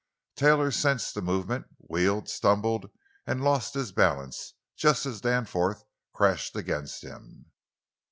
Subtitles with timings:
[0.35, 2.89] Taylor sensed the movement, wheeled, stumbled,
[3.27, 7.45] and lost his balance just as Danforth crashed against him.